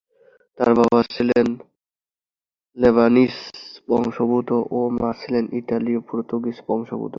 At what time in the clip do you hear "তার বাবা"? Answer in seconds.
0.57-0.99